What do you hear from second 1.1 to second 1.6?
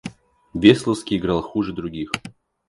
играл